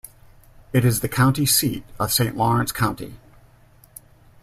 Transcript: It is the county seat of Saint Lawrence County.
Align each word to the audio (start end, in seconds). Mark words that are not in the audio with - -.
It 0.73 0.83
is 0.83 1.01
the 1.01 1.07
county 1.07 1.45
seat 1.45 1.83
of 1.99 2.11
Saint 2.11 2.35
Lawrence 2.35 2.71
County. 2.71 3.17